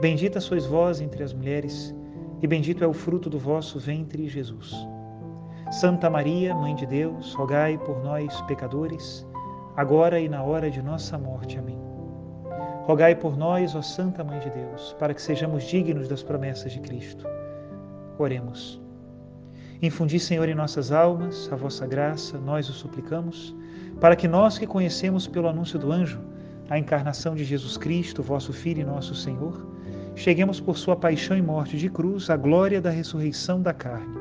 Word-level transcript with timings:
Bendita 0.00 0.40
sois 0.40 0.64
vós 0.64 1.00
entre 1.00 1.24
as 1.24 1.32
mulheres, 1.32 1.92
e 2.40 2.46
bendito 2.46 2.84
é 2.84 2.86
o 2.86 2.92
fruto 2.92 3.28
do 3.28 3.36
vosso 3.36 3.80
ventre, 3.80 4.28
Jesus. 4.28 4.72
Santa 5.72 6.08
Maria, 6.08 6.54
Mãe 6.54 6.72
de 6.72 6.86
Deus, 6.86 7.34
rogai 7.34 7.76
por 7.78 8.00
nós, 8.00 8.40
pecadores, 8.42 9.26
agora 9.76 10.20
e 10.20 10.28
na 10.28 10.40
hora 10.40 10.70
de 10.70 10.80
nossa 10.80 11.18
morte. 11.18 11.58
Amém. 11.58 11.80
Rogai 12.84 13.16
por 13.16 13.36
nós, 13.36 13.74
ó 13.74 13.82
Santa 13.82 14.22
Mãe 14.22 14.38
de 14.38 14.50
Deus, 14.50 14.94
para 15.00 15.12
que 15.12 15.20
sejamos 15.20 15.64
dignos 15.64 16.06
das 16.06 16.22
promessas 16.22 16.70
de 16.70 16.78
Cristo. 16.78 17.26
Oremos. 18.16 18.80
Infundi, 19.82 20.20
Senhor, 20.20 20.48
em 20.48 20.54
nossas 20.54 20.92
almas 20.92 21.52
a 21.52 21.56
vossa 21.56 21.88
graça, 21.88 22.38
nós 22.38 22.68
o 22.68 22.72
suplicamos, 22.72 23.52
para 24.00 24.14
que 24.14 24.28
nós 24.28 24.58
que 24.58 24.66
conhecemos 24.66 25.26
pelo 25.26 25.48
anúncio 25.48 25.76
do 25.76 25.90
anjo 25.90 26.20
a 26.70 26.78
encarnação 26.78 27.34
de 27.34 27.44
Jesus 27.44 27.76
Cristo, 27.76 28.22
vosso 28.22 28.52
Filho 28.52 28.82
e 28.82 28.84
nosso 28.84 29.12
Senhor, 29.12 29.77
cheguemos 30.18 30.58
por 30.58 30.76
sua 30.76 30.96
paixão 30.96 31.36
e 31.36 31.42
morte 31.42 31.76
de 31.76 31.88
cruz 31.88 32.28
à 32.28 32.36
glória 32.36 32.80
da 32.80 32.90
ressurreição 32.90 33.62
da 33.62 33.72
carne. 33.72 34.18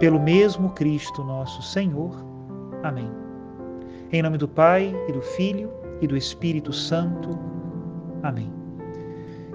Pelo 0.00 0.18
mesmo 0.18 0.70
Cristo 0.70 1.22
nosso 1.22 1.62
Senhor. 1.62 2.24
Amém. 2.82 3.10
Em 4.10 4.22
nome 4.22 4.38
do 4.38 4.48
Pai 4.48 4.94
e 5.06 5.12
do 5.12 5.20
Filho 5.20 5.70
e 6.00 6.06
do 6.06 6.16
Espírito 6.16 6.72
Santo. 6.72 7.38
Amém. 8.22 8.50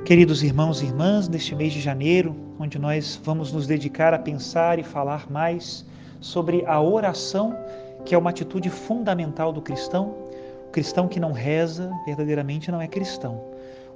Queridos 0.06 0.44
irmãos 0.44 0.84
e 0.84 0.86
irmãs, 0.86 1.28
neste 1.28 1.56
mês 1.56 1.74
de 1.74 1.82
janeiro, 1.82 2.36
onde 2.60 2.78
nós 2.78 3.20
vamos 3.24 3.52
nos 3.52 3.66
dedicar 3.66 4.14
a 4.14 4.20
pensar 4.20 4.78
e 4.78 4.84
falar 4.84 5.32
mais 5.32 5.84
sobre 6.20 6.64
a 6.68 6.80
oração, 6.80 7.58
que 8.06 8.14
é 8.14 8.18
uma 8.18 8.30
atitude 8.30 8.70
fundamental 8.70 9.52
do 9.52 9.64
cristão, 9.64 10.16
o 10.68 10.72
cristão 10.72 11.08
que 11.08 11.20
não 11.20 11.32
reza 11.32 11.92
verdadeiramente 12.06 12.72
não 12.72 12.80
é 12.80 12.88
cristão. 12.88 13.51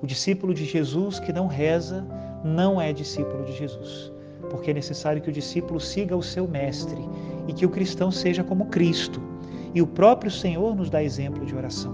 O 0.06 0.08
discípulo 0.08 0.54
de 0.54 0.66
Jesus 0.66 1.20
que 1.20 1.34
não 1.34 1.48
reza 1.48 2.06
não 2.44 2.80
é 2.80 2.94
discípulo 2.94 3.44
de 3.44 3.58
Jesus, 3.58 4.14
porque 4.52 4.70
é 4.70 4.74
necessário 4.76 5.20
que 5.20 5.30
o 5.30 5.34
discípulo 5.34 5.80
siga 5.80 6.16
o 6.16 6.22
seu 6.22 6.48
mestre 6.48 7.02
e 7.48 7.54
que 7.54 7.66
o 7.66 7.72
cristão 7.72 8.12
seja 8.12 8.44
como 8.44 8.68
Cristo. 8.68 9.20
E 9.74 9.82
o 9.82 9.88
próprio 9.88 10.30
Senhor 10.30 10.76
nos 10.76 10.92
dá 10.92 11.02
exemplo 11.02 11.44
de 11.44 11.56
oração. 11.56 11.92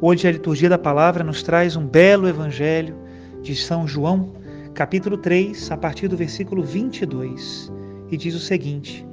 Hoje 0.00 0.28
a 0.28 0.30
liturgia 0.30 0.68
da 0.68 0.78
palavra 0.78 1.24
nos 1.24 1.42
traz 1.42 1.74
um 1.74 1.84
belo 1.84 2.28
evangelho 2.28 2.94
de 3.42 3.56
São 3.56 3.88
João, 3.88 4.30
capítulo 4.72 5.18
3, 5.18 5.72
a 5.72 5.76
partir 5.76 6.06
do 6.06 6.16
versículo 6.16 6.62
22, 6.62 7.72
e 8.08 8.16
diz 8.16 8.36
o 8.36 8.38
seguinte: 8.38 9.04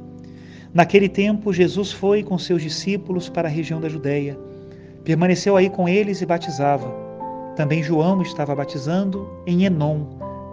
Naquele 0.71 1.09
tempo 1.09 1.51
Jesus 1.51 1.91
foi 1.91 2.21
com 2.21 2.37
seus 2.37 2.61
discípulos 2.61 3.27
para 3.27 3.47
a 3.47 3.51
região 3.51 3.81
da 3.81 3.89
Judéia. 3.89 4.37
Permaneceu 5.03 5.57
aí 5.57 5.67
com 5.67 5.89
eles 5.89 6.21
e 6.21 6.27
batizava. 6.27 7.06
Também 7.57 7.81
João 7.81 8.21
estava 8.21 8.53
batizando 8.53 9.27
em 9.43 9.65
Enom, 9.65 10.05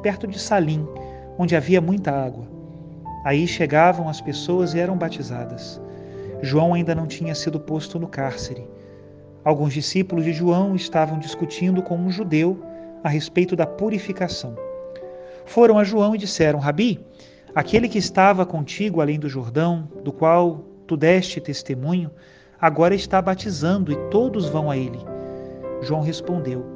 perto 0.02 0.26
de 0.26 0.38
Salim, 0.38 0.88
onde 1.36 1.54
havia 1.54 1.78
muita 1.78 2.10
água. 2.10 2.46
Aí 3.26 3.46
chegavam 3.46 4.08
as 4.08 4.22
pessoas 4.22 4.72
e 4.72 4.80
eram 4.80 4.96
batizadas. 4.96 5.78
João 6.40 6.72
ainda 6.72 6.94
não 6.94 7.06
tinha 7.06 7.34
sido 7.34 7.60
posto 7.60 7.98
no 7.98 8.08
cárcere. 8.08 8.66
Alguns 9.44 9.74
discípulos 9.74 10.24
de 10.24 10.32
João 10.32 10.74
estavam 10.74 11.18
discutindo 11.18 11.82
com 11.82 11.94
um 11.94 12.10
judeu 12.10 12.58
a 13.02 13.10
respeito 13.10 13.54
da 13.54 13.66
purificação. 13.66 14.56
Foram 15.44 15.78
a 15.78 15.84
João 15.84 16.14
e 16.14 16.18
disseram: 16.18 16.58
Rabi, 16.58 17.04
aquele 17.54 17.86
que 17.86 17.98
estava 17.98 18.46
contigo 18.46 19.02
além 19.02 19.18
do 19.18 19.28
Jordão, 19.28 19.86
do 20.02 20.10
qual 20.10 20.64
tu 20.86 20.96
deste 20.96 21.38
testemunho, 21.38 22.10
agora 22.58 22.94
está 22.94 23.20
batizando 23.20 23.92
e 23.92 23.96
todos 24.08 24.48
vão 24.48 24.70
a 24.70 24.76
ele. 24.78 25.00
João 25.82 26.00
respondeu: 26.00 26.73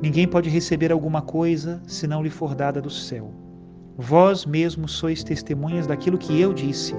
Ninguém 0.00 0.28
pode 0.28 0.48
receber 0.48 0.92
alguma 0.92 1.20
coisa 1.20 1.82
se 1.86 2.06
não 2.06 2.22
lhe 2.22 2.30
for 2.30 2.54
dada 2.54 2.80
do 2.80 2.90
céu. 2.90 3.32
Vós 3.96 4.46
mesmos 4.46 4.92
sois 4.92 5.24
testemunhas 5.24 5.86
daquilo 5.86 6.16
que 6.16 6.40
eu 6.40 6.54
disse. 6.54 6.94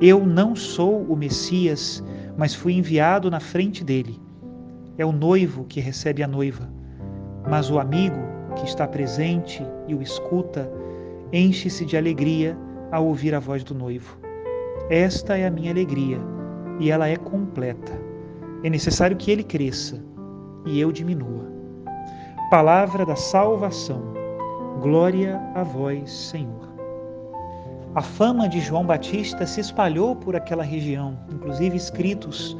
Eu 0.00 0.24
não 0.24 0.56
sou 0.56 1.02
o 1.02 1.14
Messias, 1.14 2.02
mas 2.38 2.54
fui 2.54 2.72
enviado 2.72 3.30
na 3.30 3.38
frente 3.38 3.84
dele. 3.84 4.18
É 4.96 5.04
o 5.04 5.12
noivo 5.12 5.64
que 5.64 5.78
recebe 5.78 6.22
a 6.22 6.28
noiva, 6.28 6.66
mas 7.48 7.70
o 7.70 7.78
amigo 7.78 8.16
que 8.56 8.64
está 8.64 8.88
presente 8.88 9.62
e 9.86 9.94
o 9.94 10.00
escuta 10.00 10.70
enche-se 11.32 11.84
de 11.84 11.96
alegria 11.96 12.56
ao 12.90 13.06
ouvir 13.06 13.34
a 13.34 13.38
voz 13.38 13.62
do 13.62 13.74
noivo. 13.74 14.18
Esta 14.88 15.36
é 15.36 15.46
a 15.46 15.50
minha 15.50 15.70
alegria 15.70 16.18
e 16.80 16.90
ela 16.90 17.08
é 17.08 17.16
completa. 17.16 17.92
É 18.64 18.70
necessário 18.70 19.16
que 19.16 19.30
ele 19.30 19.44
cresça 19.44 20.02
e 20.64 20.80
eu 20.80 20.90
diminua. 20.90 21.47
Palavra 22.50 23.04
da 23.04 23.14
salvação. 23.14 24.00
Glória 24.80 25.38
a 25.54 25.62
vós, 25.62 26.10
Senhor. 26.10 26.66
A 27.94 28.00
fama 28.00 28.48
de 28.48 28.58
João 28.58 28.86
Batista 28.86 29.44
se 29.44 29.60
espalhou 29.60 30.16
por 30.16 30.34
aquela 30.34 30.62
região, 30.62 31.18
inclusive 31.30 31.76
escritos 31.76 32.56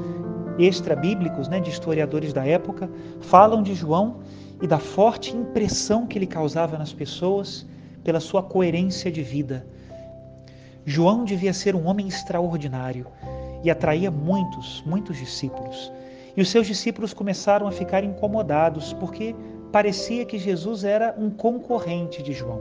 extra-bíblicos, 0.58 1.48
né, 1.48 1.58
de 1.58 1.70
historiadores 1.70 2.34
da 2.34 2.46
época, 2.46 2.90
falam 3.22 3.62
de 3.62 3.74
João 3.74 4.18
e 4.60 4.66
da 4.66 4.78
forte 4.78 5.34
impressão 5.34 6.06
que 6.06 6.18
ele 6.18 6.26
causava 6.26 6.76
nas 6.76 6.92
pessoas 6.92 7.66
pela 8.04 8.20
sua 8.20 8.42
coerência 8.42 9.10
de 9.10 9.22
vida. 9.22 9.66
João 10.84 11.24
devia 11.24 11.54
ser 11.54 11.74
um 11.74 11.86
homem 11.86 12.06
extraordinário 12.08 13.06
e 13.64 13.70
atraía 13.70 14.10
muitos, 14.10 14.84
muitos 14.84 15.16
discípulos. 15.16 15.90
E 16.36 16.42
os 16.42 16.50
seus 16.50 16.66
discípulos 16.66 17.14
começaram 17.14 17.66
a 17.66 17.72
ficar 17.72 18.04
incomodados 18.04 18.92
porque 18.92 19.34
parecia 19.72 20.24
que 20.24 20.38
Jesus 20.38 20.84
era 20.84 21.14
um 21.18 21.30
concorrente 21.30 22.22
de 22.22 22.32
João. 22.32 22.60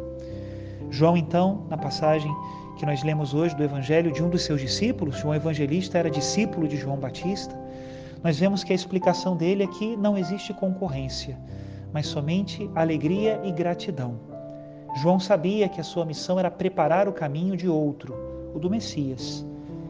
João, 0.89 1.17
então, 1.17 1.65
na 1.69 1.77
passagem 1.77 2.33
que 2.77 2.85
nós 2.85 3.03
lemos 3.03 3.33
hoje 3.33 3.55
do 3.55 3.63
Evangelho 3.63 4.11
de 4.11 4.23
um 4.23 4.29
dos 4.29 4.43
seus 4.43 4.61
discípulos, 4.61 5.17
João 5.17 5.35
Evangelista 5.35 5.97
era 5.97 6.09
discípulo 6.09 6.67
de 6.67 6.77
João 6.77 6.97
Batista, 6.97 7.57
nós 8.23 8.39
vemos 8.39 8.63
que 8.63 8.71
a 8.71 8.75
explicação 8.75 9.35
dele 9.35 9.63
é 9.63 9.67
que 9.67 9.95
não 9.95 10.17
existe 10.17 10.53
concorrência, 10.53 11.37
mas 11.93 12.07
somente 12.07 12.69
alegria 12.75 13.39
e 13.43 13.51
gratidão. 13.51 14.19
João 15.01 15.19
sabia 15.19 15.69
que 15.69 15.79
a 15.79 15.83
sua 15.83 16.05
missão 16.05 16.39
era 16.39 16.49
preparar 16.49 17.07
o 17.07 17.13
caminho 17.13 17.55
de 17.55 17.69
outro, 17.69 18.15
o 18.53 18.59
do 18.59 18.69
Messias. 18.69 19.45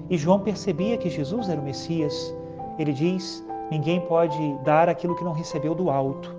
E 0.10 0.18
João 0.18 0.40
percebia 0.40 0.98
que 0.98 1.10
Jesus 1.10 1.50
era 1.50 1.60
o 1.60 1.64
Messias. 1.64 2.34
Ele 2.78 2.94
diz: 2.94 3.44
ninguém 3.72 4.02
pode 4.02 4.38
dar 4.64 4.90
aquilo 4.90 5.16
que 5.16 5.24
não 5.24 5.34
recebeu 5.34 5.74
do 5.74 5.90
alto. 5.90 6.37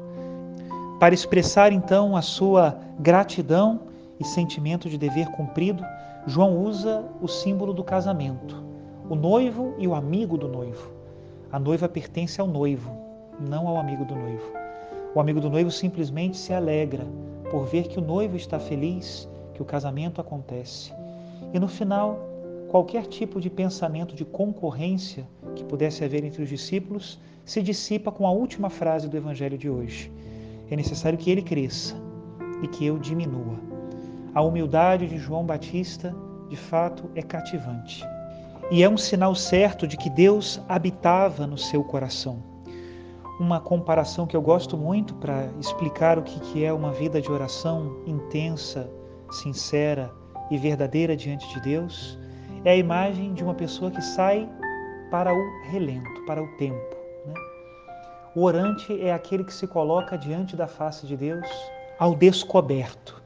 Para 0.99 1.15
expressar 1.15 1.73
então 1.73 2.17
a 2.17 2.23
sua 2.23 2.77
gratidão 2.99 3.83
e 4.19 4.25
sentimento 4.25 4.91
de 4.91 4.99
dever 4.99 5.29
cumprido, 5.29 5.85
João 6.27 6.61
usa 6.61 7.05
o 7.23 7.29
símbolo 7.29 7.73
do 7.73 7.85
casamento, 7.85 8.61
o 9.09 9.15
noivo 9.15 9.75
e 9.79 9.87
o 9.87 9.95
amigo 9.95 10.37
do 10.37 10.49
noivo. 10.49 10.91
A 11.53 11.59
noiva 11.59 11.89
pertence 11.89 12.41
ao 12.41 12.49
noivo, 12.49 12.91
não 13.39 13.69
ao 13.69 13.77
amigo 13.77 14.05
do 14.05 14.17
noivo. 14.17 14.50
O 15.15 15.21
amigo 15.21 15.41
do 15.41 15.49
noivo 15.49 15.71
simplesmente 15.71 16.37
se 16.37 16.53
alegra 16.53 17.06
por 17.49 17.65
ver 17.67 17.85
que 17.87 18.00
o 18.00 18.03
noivo 18.03 18.37
está 18.37 18.59
feliz, 18.59 19.29
que 19.55 19.62
o 19.62 19.65
casamento 19.65 20.21
acontece. 20.21 20.93
E 21.55 21.61
no 21.61 21.69
final, 21.69 22.19
qualquer 22.67 23.06
tipo 23.06 23.41
de 23.41 23.49
pensamento 23.49 24.17
de 24.17 24.25
concorrência 24.25 25.25
que 25.55 25.62
pudesse 25.62 26.05
haver 26.05 26.25
entre 26.25 26.43
os 26.43 26.49
discípulos 26.49 27.21
se 27.45 27.62
dissipa 27.62 28.11
com 28.11 28.27
a 28.27 28.33
última 28.33 28.69
frase 28.69 29.09
do 29.09 29.17
evangelho 29.17 29.56
de 29.56 29.71
hoje 29.71 30.11
é 30.70 30.76
necessário 30.76 31.19
que 31.19 31.31
ele 31.31 31.43
cresça 31.43 31.97
e 32.62 32.69
que 32.69 32.85
eu 32.85 32.99
diminua. 32.99 33.59
A 34.35 34.43
humildade 34.43 35.06
de 35.06 35.19
João 35.19 35.44
Batista, 35.44 36.15
de 36.49 36.56
fato, 36.56 37.11
é 37.15 37.23
cativante. 37.23 38.05
E 38.70 38.82
é 38.82 38.88
um 38.88 38.99
sinal 38.99 39.35
certo 39.35 39.87
de 39.87 39.97
que 39.97 40.11
Deus 40.11 40.61
habitava 40.69 41.47
no 41.47 41.56
seu 41.56 41.82
coração. 41.82 42.43
Uma 43.41 43.61
comparação 43.61 44.26
que 44.26 44.37
eu 44.37 44.43
gosto 44.43 44.76
muito 44.76 45.15
para 45.15 45.49
explicar 45.59 46.19
o 46.19 46.23
que 46.23 46.65
é 46.65 46.73
uma 46.73 46.93
vida 46.93 47.21
de 47.21 47.31
oração 47.31 47.97
intensa, 48.06 48.91
sincera 49.31 50.12
e 50.50 50.59
verdadeira 50.59 51.17
diante 51.17 51.49
de 51.55 51.61
Deus 51.61 52.19
é 52.64 52.73
a 52.73 52.76
imagem 52.76 53.32
de 53.32 53.44
uma 53.44 53.55
pessoa 53.55 53.91
que 53.91 54.03
sai 54.03 54.49
para 55.11 55.32
o 55.32 55.71
relento, 55.71 56.25
para 56.26 56.43
o 56.43 56.49
tempo. 56.56 56.98
O 58.38 58.43
orante 58.43 58.96
é 59.02 59.12
aquele 59.12 59.43
que 59.43 59.52
se 59.52 59.67
coloca 59.67 60.17
diante 60.17 60.55
da 60.55 60.69
face 60.69 61.08
de 61.08 61.17
Deus 61.17 61.44
ao 61.99 62.14
descoberto. 62.14 63.20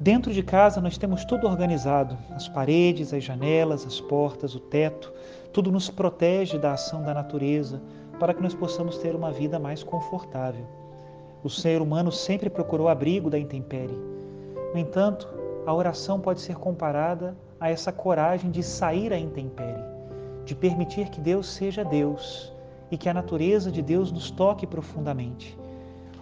Dentro 0.00 0.32
de 0.32 0.42
casa 0.42 0.80
nós 0.80 0.96
temos 0.96 1.22
tudo 1.26 1.46
organizado: 1.46 2.16
as 2.30 2.48
paredes, 2.48 3.12
as 3.12 3.22
janelas, 3.22 3.84
as 3.86 4.00
portas, 4.00 4.54
o 4.54 4.58
teto, 4.58 5.12
tudo 5.52 5.70
nos 5.70 5.90
protege 5.90 6.56
da 6.56 6.72
ação 6.72 7.02
da 7.02 7.12
natureza 7.12 7.78
para 8.18 8.32
que 8.32 8.42
nós 8.42 8.54
possamos 8.54 8.96
ter 8.96 9.14
uma 9.14 9.30
vida 9.30 9.58
mais 9.58 9.82
confortável. 9.82 10.64
O 11.42 11.50
ser 11.50 11.82
humano 11.82 12.10
sempre 12.10 12.48
procurou 12.48 12.88
abrigo 12.88 13.28
da 13.28 13.38
intempérie. 13.38 14.00
No 14.72 14.80
entanto, 14.80 15.28
a 15.66 15.74
oração 15.74 16.18
pode 16.18 16.40
ser 16.40 16.56
comparada 16.56 17.36
a 17.60 17.68
essa 17.68 17.92
coragem 17.92 18.50
de 18.50 18.62
sair 18.62 19.12
à 19.12 19.18
intempérie, 19.18 19.84
de 20.46 20.54
permitir 20.54 21.10
que 21.10 21.20
Deus 21.20 21.48
seja 21.48 21.84
Deus 21.84 22.53
e 22.90 22.96
que 22.96 23.08
a 23.08 23.14
natureza 23.14 23.70
de 23.70 23.82
Deus 23.82 24.12
nos 24.12 24.30
toque 24.30 24.66
profundamente. 24.66 25.56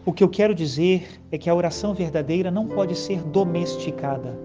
O 0.04 0.12
que 0.12 0.24
eu 0.24 0.28
quero 0.28 0.52
dizer 0.52 1.20
é 1.30 1.38
que 1.38 1.48
a 1.48 1.54
oração 1.54 1.94
verdadeira 1.94 2.50
não 2.50 2.66
pode 2.66 2.96
ser 2.96 3.22
domesticada. 3.22 4.36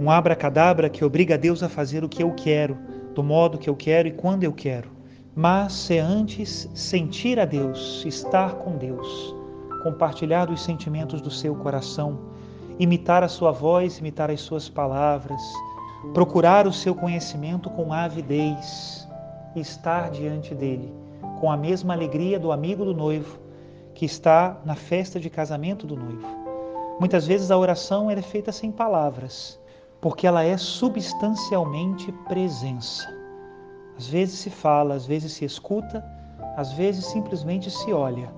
Um 0.00 0.10
abracadabra 0.10 0.88
que 0.88 1.04
obriga 1.04 1.36
Deus 1.36 1.62
a 1.62 1.68
fazer 1.68 2.02
o 2.02 2.08
que 2.08 2.22
eu 2.22 2.32
quero, 2.32 2.78
do 3.14 3.22
modo 3.22 3.58
que 3.58 3.68
eu 3.68 3.76
quero 3.76 4.08
e 4.08 4.12
quando 4.12 4.44
eu 4.44 4.52
quero. 4.52 4.90
Mas 5.34 5.90
é 5.90 5.98
antes 5.98 6.68
sentir 6.74 7.38
a 7.38 7.44
Deus, 7.44 8.04
estar 8.06 8.54
com 8.54 8.78
Deus, 8.78 9.34
compartilhar 9.82 10.46
dos 10.46 10.62
sentimentos 10.62 11.20
do 11.20 11.30
seu 11.30 11.54
coração, 11.54 12.18
imitar 12.78 13.22
a 13.22 13.28
sua 13.28 13.52
voz, 13.52 13.98
imitar 13.98 14.30
as 14.30 14.40
suas 14.40 14.66
palavras, 14.66 15.42
procurar 16.14 16.66
o 16.66 16.72
seu 16.72 16.94
conhecimento 16.94 17.68
com 17.68 17.92
avidez, 17.92 19.06
estar 19.54 20.10
diante 20.10 20.54
dele 20.54 21.05
com 21.40 21.50
a 21.50 21.56
mesma 21.56 21.94
alegria 21.94 22.38
do 22.38 22.52
amigo 22.52 22.84
do 22.84 22.94
noivo 22.94 23.38
que 23.94 24.04
está 24.04 24.60
na 24.64 24.74
festa 24.74 25.18
de 25.18 25.30
casamento 25.30 25.86
do 25.86 25.96
noivo. 25.96 26.26
Muitas 26.98 27.26
vezes 27.26 27.50
a 27.50 27.56
oração 27.56 28.10
é 28.10 28.20
feita 28.20 28.52
sem 28.52 28.70
palavras, 28.70 29.58
porque 30.00 30.26
ela 30.26 30.42
é 30.42 30.56
substancialmente 30.56 32.12
presença. 32.28 33.08
Às 33.96 34.06
vezes 34.06 34.38
se 34.38 34.50
fala, 34.50 34.94
às 34.94 35.06
vezes 35.06 35.32
se 35.32 35.44
escuta, 35.44 36.04
às 36.56 36.72
vezes 36.72 37.06
simplesmente 37.06 37.70
se 37.70 37.92
olha. 37.92 38.30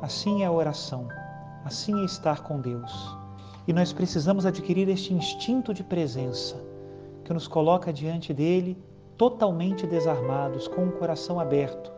Assim 0.00 0.42
é 0.42 0.46
a 0.46 0.52
oração, 0.52 1.08
assim 1.64 2.00
é 2.00 2.04
estar 2.04 2.42
com 2.42 2.60
Deus. 2.60 3.16
E 3.68 3.72
nós 3.72 3.92
precisamos 3.92 4.46
adquirir 4.46 4.88
este 4.88 5.12
instinto 5.12 5.74
de 5.74 5.82
presença 5.82 6.56
que 7.24 7.32
nos 7.34 7.48
coloca 7.48 7.92
diante 7.92 8.32
dele 8.32 8.78
totalmente 9.16 9.86
desarmados, 9.86 10.68
com 10.68 10.86
o 10.86 10.92
coração 10.92 11.40
aberto, 11.40 11.90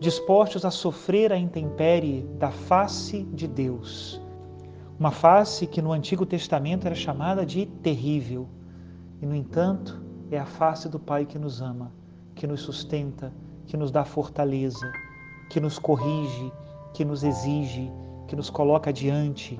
dispostos 0.00 0.64
a 0.64 0.70
sofrer 0.70 1.32
a 1.32 1.38
intempérie 1.38 2.22
da 2.38 2.50
face 2.50 3.24
de 3.32 3.46
Deus. 3.46 4.20
Uma 4.98 5.10
face 5.10 5.66
que 5.66 5.82
no 5.82 5.92
Antigo 5.92 6.26
Testamento 6.26 6.86
era 6.86 6.94
chamada 6.94 7.44
de 7.44 7.66
terrível, 7.66 8.48
e 9.20 9.26
no 9.26 9.34
entanto 9.34 10.02
é 10.30 10.38
a 10.38 10.46
face 10.46 10.88
do 10.88 10.98
Pai 10.98 11.24
que 11.24 11.38
nos 11.38 11.60
ama, 11.60 11.92
que 12.34 12.46
nos 12.46 12.60
sustenta, 12.60 13.32
que 13.66 13.76
nos 13.76 13.90
dá 13.90 14.04
fortaleza, 14.04 14.90
que 15.48 15.60
nos 15.60 15.78
corrige, 15.78 16.52
que 16.92 17.04
nos 17.04 17.22
exige, 17.22 17.90
que 18.26 18.36
nos 18.36 18.50
coloca 18.50 18.92
diante, 18.92 19.58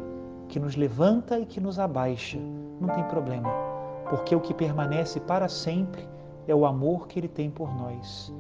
que 0.48 0.58
nos 0.58 0.76
levanta 0.76 1.38
e 1.38 1.46
que 1.46 1.60
nos 1.60 1.78
abaixa. 1.78 2.38
Não 2.80 2.88
tem 2.88 3.04
problema, 3.04 3.50
porque 4.10 4.34
o 4.34 4.40
que 4.40 4.52
permanece 4.52 5.20
para 5.20 5.48
sempre 5.48 6.06
é 6.46 6.54
o 6.54 6.66
amor 6.66 7.06
que 7.06 7.18
Ele 7.18 7.28
tem 7.28 7.50
por 7.50 7.74
nós 7.74 8.32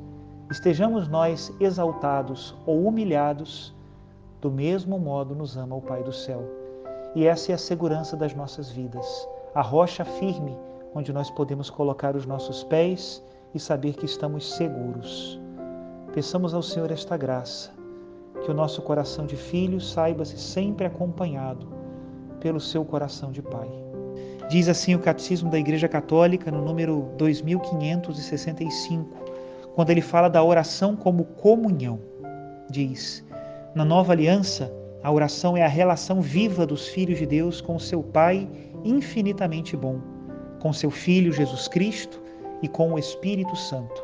estejamos 0.50 1.08
nós 1.08 1.52
exaltados 1.58 2.54
ou 2.66 2.86
humilhados, 2.86 3.74
do 4.40 4.50
mesmo 4.50 4.98
modo 4.98 5.34
nos 5.34 5.56
ama 5.56 5.74
o 5.74 5.82
Pai 5.82 6.02
do 6.02 6.12
céu. 6.12 6.42
E 7.14 7.26
essa 7.26 7.52
é 7.52 7.54
a 7.54 7.58
segurança 7.58 8.16
das 8.16 8.34
nossas 8.34 8.70
vidas, 8.70 9.28
a 9.54 9.62
rocha 9.62 10.04
firme 10.04 10.56
onde 10.94 11.12
nós 11.12 11.30
podemos 11.30 11.68
colocar 11.68 12.14
os 12.14 12.24
nossos 12.24 12.62
pés 12.62 13.22
e 13.54 13.58
saber 13.58 13.94
que 13.94 14.06
estamos 14.06 14.54
seguros. 14.54 15.40
Peçamos 16.12 16.54
ao 16.54 16.62
Senhor 16.62 16.90
esta 16.92 17.16
graça, 17.16 17.72
que 18.44 18.50
o 18.50 18.54
nosso 18.54 18.80
coração 18.82 19.26
de 19.26 19.36
filho 19.36 19.80
saiba-se 19.80 20.38
sempre 20.38 20.86
acompanhado 20.86 21.66
pelo 22.38 22.60
seu 22.60 22.84
coração 22.84 23.32
de 23.32 23.42
pai. 23.42 23.68
Diz 24.48 24.68
assim 24.68 24.94
o 24.94 25.00
Catecismo 25.00 25.50
da 25.50 25.58
Igreja 25.58 25.88
Católica, 25.88 26.50
no 26.50 26.62
número 26.62 27.08
2565 27.16 29.23
quando 29.74 29.90
ele 29.90 30.00
fala 30.00 30.28
da 30.28 30.42
oração 30.42 30.96
como 30.96 31.24
comunhão. 31.24 32.00
Diz: 32.70 33.24
Na 33.74 33.84
nova 33.84 34.12
aliança, 34.12 34.72
a 35.02 35.10
oração 35.10 35.56
é 35.56 35.62
a 35.62 35.68
relação 35.68 36.20
viva 36.20 36.66
dos 36.66 36.88
filhos 36.88 37.18
de 37.18 37.26
Deus 37.26 37.60
com 37.60 37.78
seu 37.78 38.02
Pai 38.02 38.48
infinitamente 38.84 39.76
bom, 39.76 40.00
com 40.60 40.72
seu 40.72 40.90
Filho 40.90 41.32
Jesus 41.32 41.68
Cristo 41.68 42.20
e 42.62 42.68
com 42.68 42.92
o 42.92 42.98
Espírito 42.98 43.56
Santo. 43.56 44.02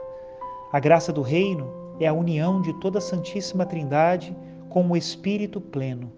A 0.72 0.80
graça 0.80 1.12
do 1.12 1.22
reino 1.22 1.70
é 1.98 2.06
a 2.06 2.12
união 2.12 2.60
de 2.60 2.72
toda 2.80 2.98
a 2.98 3.02
Santíssima 3.02 3.64
Trindade 3.64 4.36
com 4.68 4.88
o 4.88 4.96
Espírito 4.96 5.60
pleno. 5.60 6.12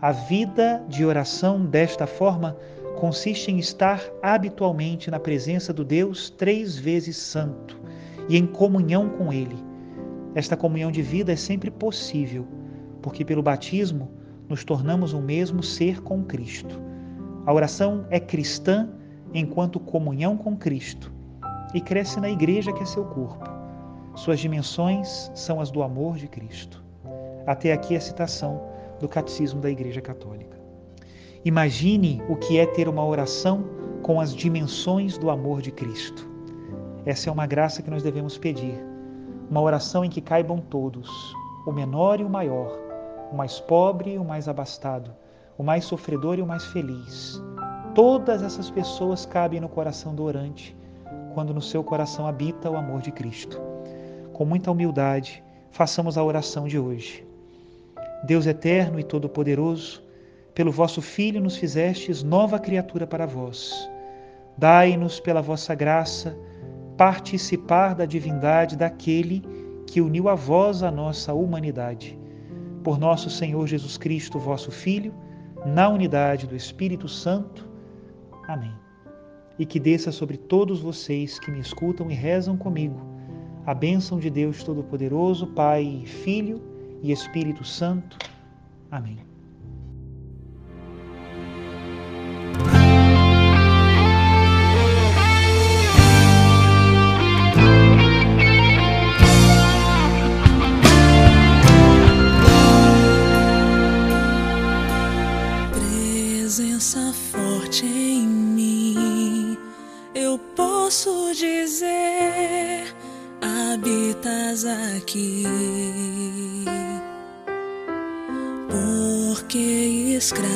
A 0.00 0.12
vida 0.12 0.84
de 0.88 1.04
oração 1.04 1.64
desta 1.64 2.06
forma 2.06 2.56
consiste 2.96 3.50
em 3.50 3.58
estar 3.58 4.02
habitualmente 4.20 5.10
na 5.10 5.18
presença 5.18 5.72
do 5.72 5.84
Deus 5.84 6.28
três 6.28 6.76
vezes 6.76 7.16
santo 7.16 7.81
e 8.28 8.36
em 8.36 8.46
comunhão 8.46 9.08
com 9.08 9.32
Ele. 9.32 9.56
Esta 10.34 10.56
comunhão 10.56 10.90
de 10.90 11.02
vida 11.02 11.32
é 11.32 11.36
sempre 11.36 11.70
possível, 11.70 12.46
porque 13.00 13.24
pelo 13.24 13.42
batismo 13.42 14.10
nos 14.48 14.64
tornamos 14.64 15.12
o 15.12 15.20
mesmo 15.20 15.62
ser 15.62 16.00
com 16.02 16.24
Cristo. 16.24 16.80
A 17.44 17.52
oração 17.52 18.06
é 18.10 18.20
cristã 18.20 18.88
enquanto 19.34 19.80
comunhão 19.80 20.36
com 20.36 20.56
Cristo 20.56 21.12
e 21.74 21.80
cresce 21.80 22.20
na 22.20 22.30
igreja 22.30 22.72
que 22.72 22.82
é 22.82 22.86
seu 22.86 23.04
corpo. 23.04 23.50
Suas 24.14 24.40
dimensões 24.40 25.30
são 25.34 25.60
as 25.60 25.70
do 25.70 25.82
amor 25.82 26.16
de 26.16 26.28
Cristo. 26.28 26.82
Até 27.46 27.72
aqui 27.72 27.96
a 27.96 28.00
citação 28.00 28.62
do 29.00 29.08
Catecismo 29.08 29.60
da 29.60 29.70
Igreja 29.70 30.00
Católica. 30.00 30.60
Imagine 31.44 32.22
o 32.28 32.36
que 32.36 32.58
é 32.58 32.66
ter 32.66 32.88
uma 32.88 33.04
oração 33.04 33.64
com 34.02 34.20
as 34.20 34.34
dimensões 34.34 35.18
do 35.18 35.30
amor 35.30 35.60
de 35.60 35.72
Cristo. 35.72 36.31
Essa 37.04 37.28
é 37.28 37.32
uma 37.32 37.46
graça 37.46 37.82
que 37.82 37.90
nós 37.90 38.02
devemos 38.02 38.38
pedir. 38.38 38.78
Uma 39.50 39.60
oração 39.60 40.04
em 40.04 40.08
que 40.08 40.20
caibam 40.20 40.58
todos, 40.58 41.10
o 41.66 41.72
menor 41.72 42.20
e 42.20 42.24
o 42.24 42.30
maior, 42.30 42.78
o 43.32 43.36
mais 43.36 43.58
pobre 43.58 44.12
e 44.12 44.18
o 44.18 44.24
mais 44.24 44.46
abastado, 44.46 45.10
o 45.58 45.64
mais 45.64 45.84
sofredor 45.84 46.38
e 46.38 46.42
o 46.42 46.46
mais 46.46 46.64
feliz. 46.66 47.42
Todas 47.92 48.40
essas 48.40 48.70
pessoas 48.70 49.26
cabem 49.26 49.60
no 49.60 49.68
coração 49.68 50.14
do 50.14 50.22
orante, 50.22 50.76
quando 51.34 51.52
no 51.52 51.60
seu 51.60 51.82
coração 51.82 52.24
habita 52.24 52.70
o 52.70 52.76
amor 52.76 53.02
de 53.02 53.10
Cristo. 53.10 53.60
Com 54.32 54.44
muita 54.44 54.70
humildade, 54.70 55.42
façamos 55.72 56.16
a 56.16 56.22
oração 56.22 56.68
de 56.68 56.78
hoje. 56.78 57.26
Deus 58.22 58.46
eterno 58.46 59.00
e 59.00 59.04
todo-poderoso, 59.04 60.04
pelo 60.54 60.70
vosso 60.70 61.02
Filho 61.02 61.40
nos 61.40 61.56
fizestes 61.56 62.22
nova 62.22 62.60
criatura 62.60 63.08
para 63.08 63.26
vós. 63.26 63.90
Dai-nos 64.56 65.18
pela 65.18 65.42
vossa 65.42 65.74
graça 65.74 66.36
participar 66.96 67.94
da 67.94 68.04
divindade 68.04 68.76
daquele 68.76 69.42
que 69.86 70.00
uniu 70.00 70.28
a 70.28 70.34
vós 70.34 70.82
a 70.82 70.90
nossa 70.90 71.32
humanidade. 71.32 72.18
Por 72.82 72.98
nosso 72.98 73.30
Senhor 73.30 73.66
Jesus 73.66 73.96
Cristo, 73.96 74.38
vosso 74.38 74.70
Filho, 74.70 75.14
na 75.64 75.88
unidade 75.88 76.46
do 76.46 76.56
Espírito 76.56 77.08
Santo. 77.08 77.68
Amém. 78.48 78.72
E 79.58 79.66
que 79.66 79.78
desça 79.78 80.10
sobre 80.10 80.36
todos 80.36 80.80
vocês 80.80 81.38
que 81.38 81.50
me 81.50 81.60
escutam 81.60 82.10
e 82.10 82.14
rezam 82.14 82.56
comigo 82.56 83.12
a 83.64 83.74
bênção 83.74 84.18
de 84.18 84.28
Deus 84.28 84.62
Todo-Poderoso, 84.64 85.46
Pai, 85.48 86.02
Filho 86.04 86.60
e 87.02 87.12
Espírito 87.12 87.64
Santo. 87.64 88.18
Amém. 88.90 89.31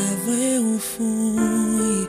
Escravo 0.07 0.31
eu 0.33 0.79
fui 0.79 2.09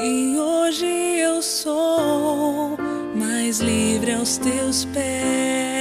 e 0.00 0.38
hoje 0.38 0.86
eu 0.86 1.42
sou 1.42 2.76
mais 3.16 3.58
livre 3.58 4.12
aos 4.12 4.38
teus 4.38 4.84
pés. 4.86 5.71